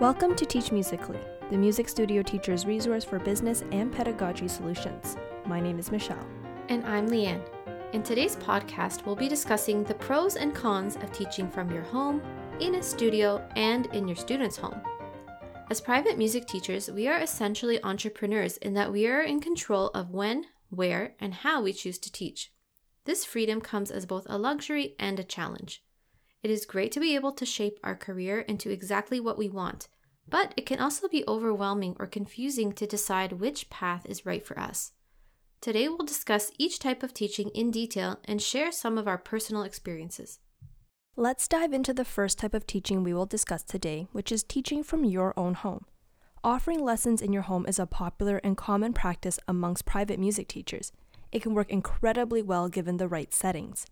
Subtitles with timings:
[0.00, 5.18] Welcome to Teach Musically, the music studio teacher's resource for business and pedagogy solutions.
[5.44, 6.26] My name is Michelle.
[6.70, 7.46] And I'm Leanne.
[7.92, 12.22] In today's podcast, we'll be discussing the pros and cons of teaching from your home,
[12.60, 14.80] in a studio, and in your student's home.
[15.70, 20.08] As private music teachers, we are essentially entrepreneurs in that we are in control of
[20.08, 22.54] when, where, and how we choose to teach.
[23.04, 25.84] This freedom comes as both a luxury and a challenge.
[26.42, 29.88] It is great to be able to shape our career into exactly what we want,
[30.28, 34.58] but it can also be overwhelming or confusing to decide which path is right for
[34.58, 34.92] us.
[35.60, 39.62] Today, we'll discuss each type of teaching in detail and share some of our personal
[39.62, 40.38] experiences.
[41.16, 44.82] Let's dive into the first type of teaching we will discuss today, which is teaching
[44.82, 45.84] from your own home.
[46.42, 50.90] Offering lessons in your home is a popular and common practice amongst private music teachers.
[51.30, 53.84] It can work incredibly well given the right settings.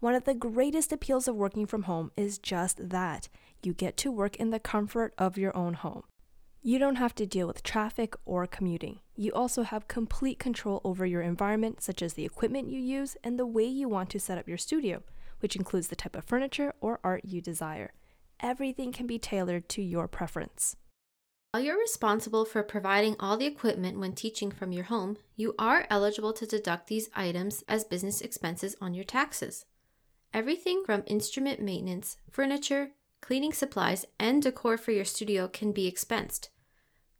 [0.00, 3.28] One of the greatest appeals of working from home is just that
[3.62, 6.04] you get to work in the comfort of your own home.
[6.62, 9.00] You don't have to deal with traffic or commuting.
[9.14, 13.38] You also have complete control over your environment, such as the equipment you use and
[13.38, 15.02] the way you want to set up your studio,
[15.40, 17.92] which includes the type of furniture or art you desire.
[18.40, 20.76] Everything can be tailored to your preference.
[21.50, 25.86] While you're responsible for providing all the equipment when teaching from your home, you are
[25.90, 29.66] eligible to deduct these items as business expenses on your taxes.
[30.32, 36.50] Everything from instrument maintenance, furniture, cleaning supplies, and decor for your studio can be expensed.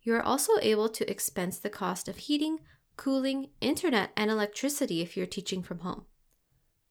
[0.03, 2.59] You are also able to expense the cost of heating,
[2.97, 6.05] cooling, internet, and electricity if you're teaching from home.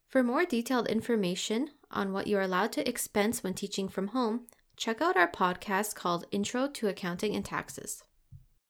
[0.08, 4.48] For more detailed information on what you are allowed to expense when teaching from home,
[4.76, 8.04] check out our podcast called Intro to Accounting and Taxes.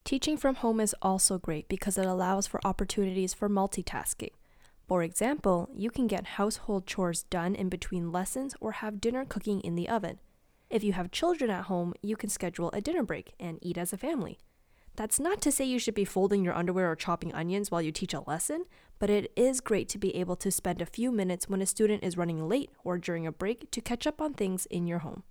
[0.04, 4.32] Teaching from home is also great because it allows for opportunities for multitasking.
[4.90, 9.62] For example, you can get household chores done in between lessons or have dinner cooking
[9.62, 10.18] in the oven.
[10.68, 13.94] If you have children at home, you can schedule a dinner break and eat as
[13.94, 14.40] a family.
[14.96, 17.92] That's not to say you should be folding your underwear or chopping onions while you
[17.92, 18.66] teach a lesson,
[18.98, 22.04] but it is great to be able to spend a few minutes when a student
[22.04, 25.22] is running late or during a break to catch up on things in your home.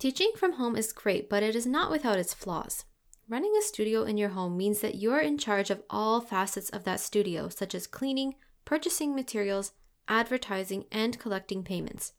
[0.00, 2.84] Teaching from home is great, but it is not without its flaws.
[3.28, 6.82] Running a studio in your home means that you're in charge of all facets of
[6.82, 8.34] that studio, such as cleaning,
[8.64, 9.72] purchasing materials,
[10.08, 12.12] advertising, and collecting payments.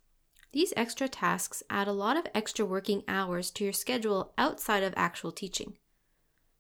[0.52, 4.94] These extra tasks add a lot of extra working hours to your schedule outside of
[4.96, 5.78] actual teaching.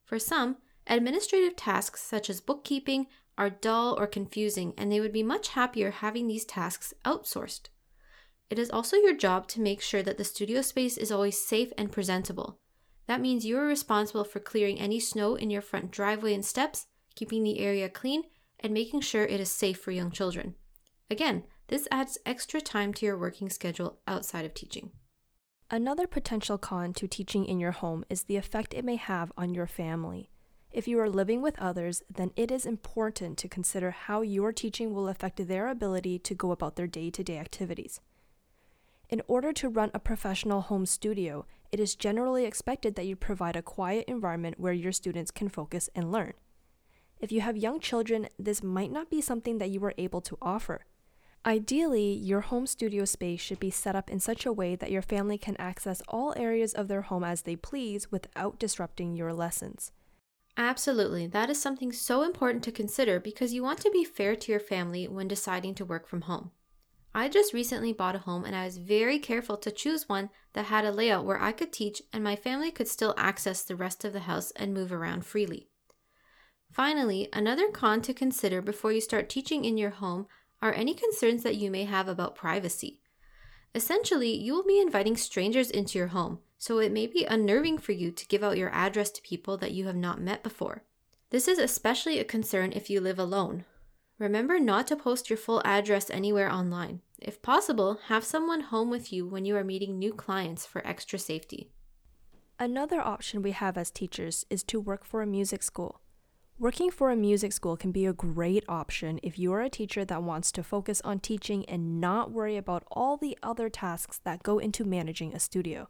[0.03, 0.57] For some,
[0.87, 3.07] administrative tasks such as bookkeeping
[3.37, 7.69] are dull or confusing, and they would be much happier having these tasks outsourced.
[8.49, 11.71] It is also your job to make sure that the studio space is always safe
[11.77, 12.59] and presentable.
[13.07, 16.87] That means you are responsible for clearing any snow in your front driveway and steps,
[17.15, 18.23] keeping the area clean,
[18.63, 20.55] and making sure it is safe for young children.
[21.11, 24.91] Again, this adds extra time to your working schedule outside of teaching.
[25.69, 29.53] Another potential con to teaching in your home is the effect it may have on
[29.53, 30.29] your family.
[30.71, 34.93] If you are living with others, then it is important to consider how your teaching
[34.93, 37.99] will affect their ability to go about their day to day activities.
[39.09, 43.55] In order to run a professional home studio, it is generally expected that you provide
[43.55, 46.33] a quiet environment where your students can focus and learn.
[47.23, 50.37] If you have young children, this might not be something that you are able to
[50.41, 50.83] offer.
[51.45, 55.01] Ideally, your home studio space should be set up in such a way that your
[55.01, 59.93] family can access all areas of their home as they please without disrupting your lessons.
[60.57, 61.25] Absolutely.
[61.25, 64.59] That is something so important to consider because you want to be fair to your
[64.59, 66.51] family when deciding to work from home.
[67.15, 70.65] I just recently bought a home and I was very careful to choose one that
[70.65, 74.03] had a layout where I could teach and my family could still access the rest
[74.03, 75.69] of the house and move around freely.
[76.73, 80.25] Finally, another con to consider before you start teaching in your home
[80.59, 82.99] are any concerns that you may have about privacy.
[83.75, 87.91] Essentially, you will be inviting strangers into your home, so it may be unnerving for
[87.91, 90.83] you to give out your address to people that you have not met before.
[91.29, 93.65] This is especially a concern if you live alone.
[94.17, 97.01] Remember not to post your full address anywhere online.
[97.19, 101.19] If possible, have someone home with you when you are meeting new clients for extra
[101.19, 101.69] safety.
[102.57, 105.99] Another option we have as teachers is to work for a music school.
[106.59, 110.05] Working for a music school can be a great option if you are a teacher
[110.05, 114.43] that wants to focus on teaching and not worry about all the other tasks that
[114.43, 115.89] go into managing a studio.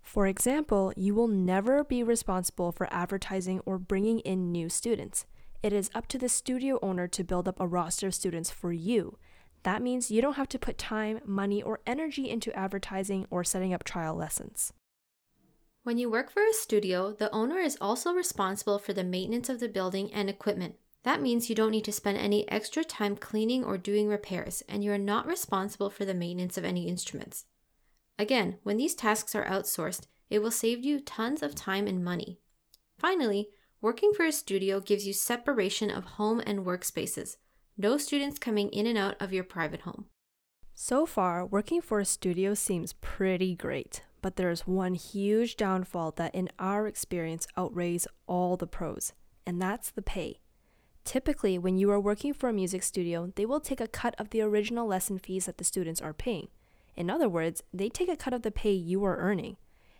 [0.00, 5.26] For example, you will never be responsible for advertising or bringing in new students.
[5.62, 8.72] It is up to the studio owner to build up a roster of students for
[8.72, 9.18] you.
[9.64, 13.72] That means you don't have to put time, money, or energy into advertising or setting
[13.72, 14.72] up trial lessons.
[15.84, 19.58] When you work for a studio, the owner is also responsible for the maintenance of
[19.58, 20.76] the building and equipment.
[21.02, 24.84] That means you don't need to spend any extra time cleaning or doing repairs, and
[24.84, 27.46] you are not responsible for the maintenance of any instruments.
[28.16, 32.38] Again, when these tasks are outsourced, It will save you tons of time and money.
[32.96, 33.50] Finally,
[33.82, 37.36] working for a studio gives you separation of home and workspaces.
[37.76, 40.06] No students coming in and out of your private home.
[40.74, 46.34] So far, working for a studio seems pretty great, but there's one huge downfall that,
[46.34, 49.12] in our experience, outweighs all the pros,
[49.46, 50.38] and that's the pay.
[51.04, 54.30] Typically, when you are working for a music studio, they will take a cut of
[54.30, 56.48] the original lesson fees that the students are paying.
[56.96, 59.56] In other words, they take a cut of the pay you are earning.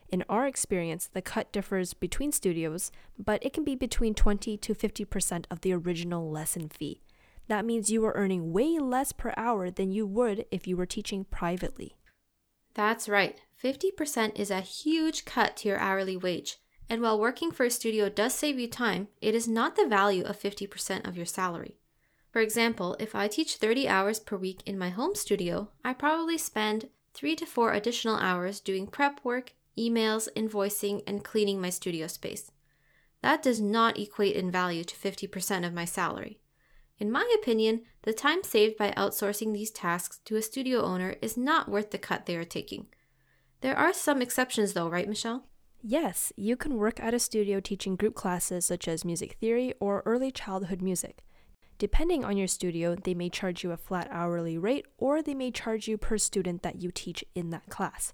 [0.09, 4.75] In our experience, the cut differs between studios, but it can be between 20 to
[4.75, 7.01] 50% of the original lesson fee.
[7.49, 10.87] That means you are earning way less per hour than you would if you were
[10.87, 11.97] teaching privately.
[12.75, 13.39] That's right.
[13.63, 16.59] 50% is a huge cut to your hourly wage.
[16.89, 20.25] And while working for a studio does save you time, it is not the value
[20.25, 21.77] of 50% of your salary.
[22.31, 26.39] For example, if I teach 30 hours per week in my home studio, I probably
[26.39, 32.07] spend 3 to 4 additional hours doing prep work, emails, invoicing, and cleaning my studio
[32.07, 32.51] space.
[33.21, 36.41] That does not equate in value to 50% of my salary.
[37.03, 41.37] In my opinion, the time saved by outsourcing these tasks to a studio owner is
[41.37, 42.87] not worth the cut they are taking.
[43.61, 45.43] There are some exceptions though, right, Michelle?
[45.83, 50.05] Yes, you can work at a studio teaching group classes such as music theory or
[50.07, 51.25] early childhood music.
[51.77, 55.51] Depending on your studio, they may charge you a flat hourly rate or they may
[55.51, 58.13] charge you per student that you teach in that class.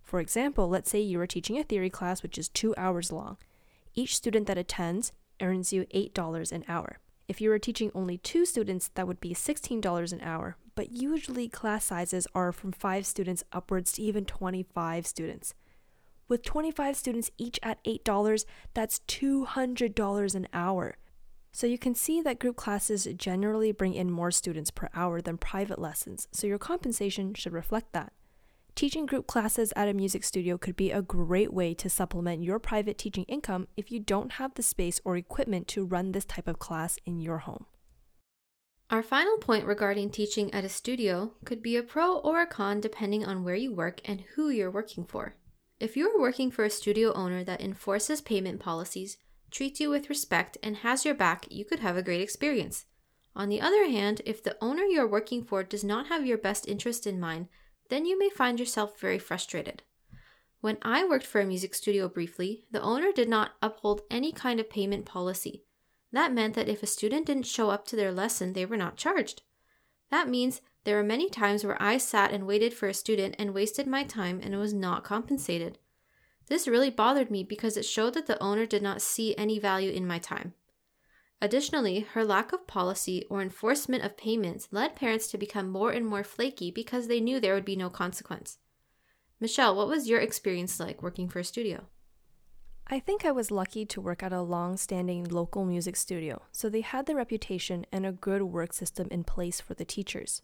[0.00, 3.36] For example, let's say you are teaching a theory class which is two hours long.
[3.96, 5.10] Each student that attends
[5.40, 7.00] earns you $8 an hour.
[7.28, 11.46] If you were teaching only two students, that would be $16 an hour, but usually
[11.46, 15.52] class sizes are from 5 students upwards to even 25 students.
[16.26, 20.96] With 25 students each at $8, that's $200 an hour.
[21.52, 25.36] So you can see that group classes generally bring in more students per hour than
[25.36, 28.12] private lessons, so your compensation should reflect that.
[28.78, 32.60] Teaching group classes at a music studio could be a great way to supplement your
[32.60, 36.46] private teaching income if you don't have the space or equipment to run this type
[36.46, 37.66] of class in your home.
[38.88, 42.80] Our final point regarding teaching at a studio could be a pro or a con
[42.80, 45.34] depending on where you work and who you're working for.
[45.80, 49.16] If you are working for a studio owner that enforces payment policies,
[49.50, 52.84] treats you with respect, and has your back, you could have a great experience.
[53.34, 56.68] On the other hand, if the owner you're working for does not have your best
[56.68, 57.48] interest in mind,
[57.88, 59.82] then you may find yourself very frustrated.
[60.60, 64.58] When I worked for a music studio briefly, the owner did not uphold any kind
[64.58, 65.64] of payment policy.
[66.12, 68.96] That meant that if a student didn't show up to their lesson, they were not
[68.96, 69.42] charged.
[70.10, 73.52] That means there were many times where I sat and waited for a student and
[73.52, 75.78] wasted my time and was not compensated.
[76.46, 79.90] This really bothered me because it showed that the owner did not see any value
[79.90, 80.54] in my time.
[81.40, 86.04] Additionally, her lack of policy or enforcement of payments led parents to become more and
[86.04, 88.58] more flaky because they knew there would be no consequence.
[89.40, 91.86] Michelle, what was your experience like working for a studio?
[92.88, 96.68] I think I was lucky to work at a long standing local music studio, so
[96.68, 100.42] they had the reputation and a good work system in place for the teachers.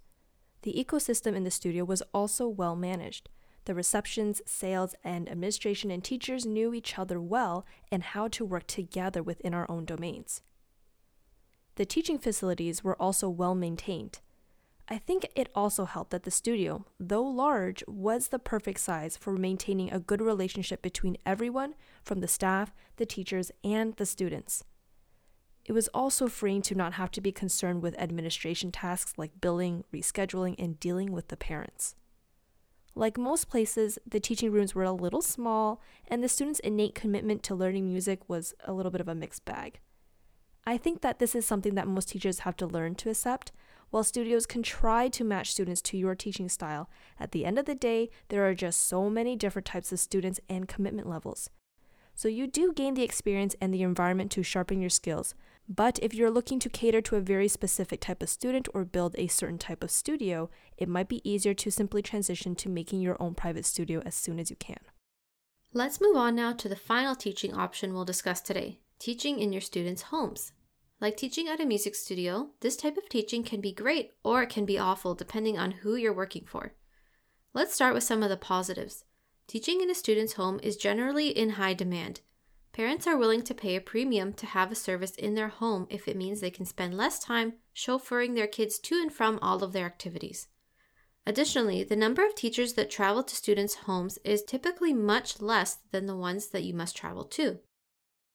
[0.63, 3.31] The ecosystem in the studio was also well managed.
[3.65, 8.67] The receptions, sales, and administration and teachers knew each other well and how to work
[8.67, 10.43] together within our own domains.
[11.77, 14.21] The teaching facilities were also well maintained.
[14.87, 19.33] I think it also helped that the studio, though large, was the perfect size for
[19.33, 24.65] maintaining a good relationship between everyone from the staff, the teachers, and the students.
[25.65, 29.85] It was also freeing to not have to be concerned with administration tasks like billing,
[29.93, 31.95] rescheduling, and dealing with the parents.
[32.95, 37.43] Like most places, the teaching rooms were a little small, and the students' innate commitment
[37.45, 39.81] to learning music was a little bit of a mixed bag.
[40.67, 43.53] I think that this is something that most teachers have to learn to accept.
[43.91, 46.89] While studios can try to match students to your teaching style,
[47.21, 50.41] at the end of the day, there are just so many different types of students
[50.49, 51.51] and commitment levels.
[52.15, 55.35] So you do gain the experience and the environment to sharpen your skills.
[55.69, 59.15] But if you're looking to cater to a very specific type of student or build
[59.19, 63.17] a certain type of studio, it might be easier to simply transition to making your
[63.21, 64.79] own private studio as soon as you can.
[65.73, 69.61] Let's move on now to the final teaching option we'll discuss today teaching in your
[69.61, 70.53] students' homes.
[70.99, 74.49] Like teaching at a music studio, this type of teaching can be great or it
[74.49, 76.73] can be awful depending on who you're working for.
[77.53, 79.05] Let's start with some of the positives.
[79.47, 82.23] Teaching in a student's home is generally in high demand.
[82.73, 86.09] Parents are willing to pay a premium to have a service in their home if
[86.09, 89.75] it means they can spend less time chauffeuring their kids to and from all of
[89.75, 90.49] their activities.
[91.27, 96.07] Additionally, the number of teachers that travel to students' homes is typically much less than
[96.07, 97.59] the ones that you must travel to.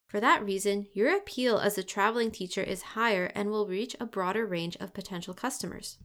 [0.10, 4.08] For that reason, your appeal as a traveling teacher is higher and will reach a
[4.08, 6.00] broader range of potential customers.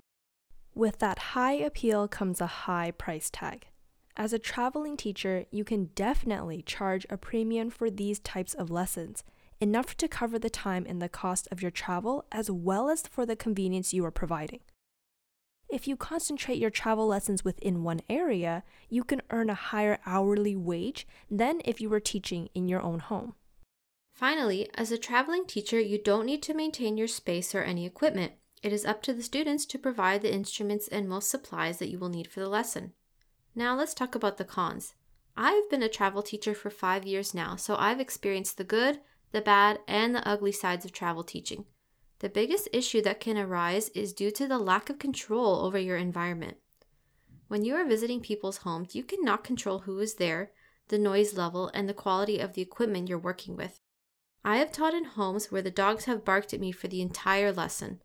[0.75, 3.69] With that high appeal comes a high price tag.
[4.15, 9.25] As a traveling teacher, you can definitely charge a premium for these types of lessons,
[9.59, 13.25] enough to cover the time and the cost of your travel as well as for
[13.25, 14.61] the convenience you are providing.
[15.71, 20.55] If you concentrate your travel lessons within one area, you can earn a higher hourly
[20.55, 23.35] wage than if you were teaching in your own home.
[24.15, 28.33] Finally, as a traveling teacher, you don't need to maintain your space or any equipment.
[28.63, 31.99] It is up to the students to provide the instruments and most supplies that you
[31.99, 32.93] will need for the lesson.
[33.57, 34.95] Now let's talk about the cons.
[35.37, 39.01] I've been a travel teacher for five years now, so I've experienced the good,
[39.33, 41.65] the bad, and the ugly sides of travel teaching.
[42.21, 45.97] The biggest issue that can arise is due to the lack of control over your
[45.97, 46.59] environment.
[47.49, 50.53] When you are visiting people's homes, you cannot control who is there,
[50.87, 53.81] the noise level, and the quality of the equipment you're working with.
[54.45, 57.51] I have taught in homes where the dogs have barked at me for the entire
[57.51, 58.03] lesson.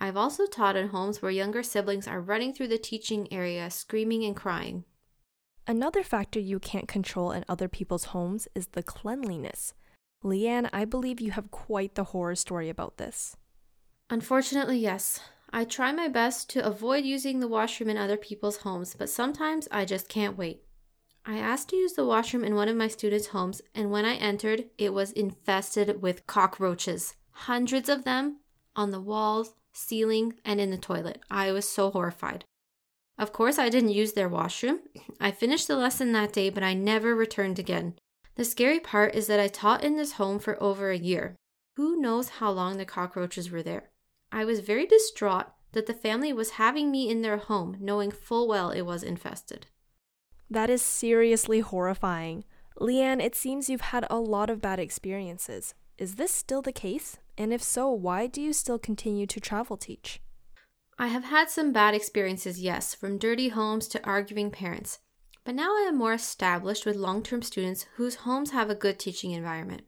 [0.00, 4.24] I've also taught in homes where younger siblings are running through the teaching area screaming
[4.24, 4.84] and crying.
[5.66, 9.74] Another factor you can't control in other people's homes is the cleanliness.
[10.24, 13.36] Leanne, I believe you have quite the horror story about this.
[14.10, 15.20] Unfortunately, yes.
[15.50, 19.68] I try my best to avoid using the washroom in other people's homes, but sometimes
[19.70, 20.62] I just can't wait.
[21.28, 24.14] I asked to use the washroom in one of my students' homes, and when I
[24.14, 27.16] entered, it was infested with cockroaches.
[27.32, 28.38] Hundreds of them
[28.74, 31.20] on the walls, ceiling, and in the toilet.
[31.30, 32.46] I was so horrified.
[33.18, 34.80] Of course, I didn't use their washroom.
[35.20, 37.96] I finished the lesson that day, but I never returned again.
[38.36, 41.36] The scary part is that I taught in this home for over a year.
[41.76, 43.90] Who knows how long the cockroaches were there?
[44.32, 48.48] I was very distraught that the family was having me in their home, knowing full
[48.48, 49.66] well it was infested.
[50.50, 52.44] That is seriously horrifying.
[52.80, 55.74] Leanne, it seems you've had a lot of bad experiences.
[55.98, 57.18] Is this still the case?
[57.36, 60.20] And if so, why do you still continue to travel teach?
[60.98, 64.98] I have had some bad experiences, yes, from dirty homes to arguing parents.
[65.44, 68.98] But now I am more established with long term students whose homes have a good
[68.98, 69.82] teaching environment.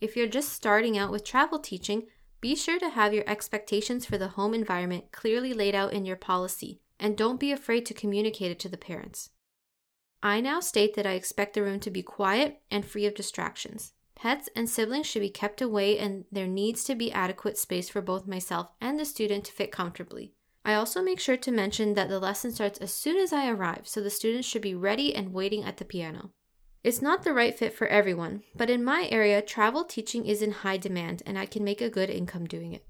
[0.00, 2.04] If you're just starting out with travel teaching,
[2.40, 6.16] be sure to have your expectations for the home environment clearly laid out in your
[6.16, 9.30] policy, and don't be afraid to communicate it to the parents.
[10.22, 13.92] I now state that I expect the room to be quiet and free of distractions.
[14.14, 18.00] Pets and siblings should be kept away, and there needs to be adequate space for
[18.00, 20.32] both myself and the student to fit comfortably.
[20.64, 23.88] I also make sure to mention that the lesson starts as soon as I arrive,
[23.88, 26.30] so the students should be ready and waiting at the piano.
[26.84, 30.50] It's not the right fit for everyone, but in my area, travel teaching is in
[30.50, 32.84] high demand and I can make a good income doing it.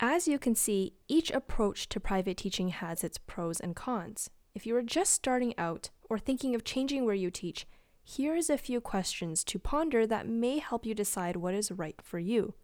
[0.00, 4.30] As you can see, each approach to private teaching has its pros and cons.
[4.54, 7.66] If you are just starting out or thinking of changing where you teach,
[8.04, 12.02] here is a few questions to ponder that may help you decide what is right
[12.02, 12.54] for you.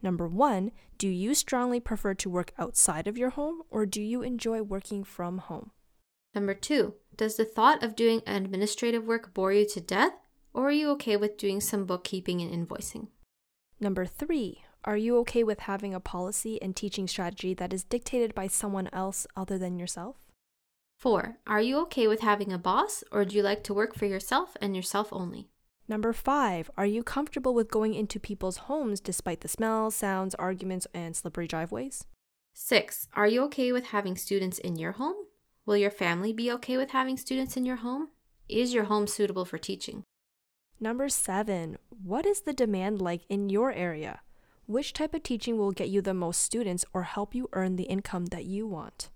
[0.00, 4.22] Number one, do you strongly prefer to work outside of your home or do you
[4.22, 5.72] enjoy working from home?
[6.34, 10.12] Number two, does the thought of doing administrative work bore you to death
[10.54, 13.08] or are you okay with doing some bookkeeping and invoicing?
[13.80, 18.34] Number three, are you okay with having a policy and teaching strategy that is dictated
[18.34, 20.25] by someone else other than yourself?
[20.96, 24.06] Four, are you okay with having a boss or do you like to work for
[24.06, 25.50] yourself and yourself only?
[25.88, 30.86] Number five, are you comfortable with going into people's homes despite the smells, sounds, arguments,
[30.94, 32.04] and slippery driveways?
[32.54, 35.16] Six, are you okay with having students in your home?
[35.66, 38.08] Will your family be okay with having students in your home?
[38.48, 40.02] Is your home suitable for teaching?
[40.80, 44.20] Number seven, what is the demand like in your area?
[44.66, 47.84] Which type of teaching will get you the most students or help you earn the
[47.84, 49.10] income that you want?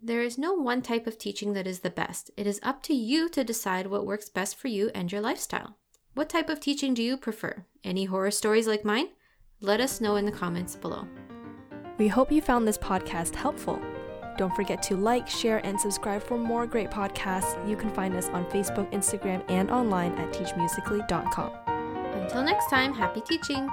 [0.00, 2.30] There is no one type of teaching that is the best.
[2.36, 5.76] It is up to you to decide what works best for you and your lifestyle.
[6.14, 7.64] What type of teaching do you prefer?
[7.82, 9.08] Any horror stories like mine?
[9.60, 11.08] Let us know in the comments below.
[11.98, 13.82] We hope you found this podcast helpful.
[14.36, 17.68] Don't forget to like, share, and subscribe for more great podcasts.
[17.68, 21.50] You can find us on Facebook, Instagram, and online at teachmusically.com.
[22.22, 23.68] Until next time, happy teaching!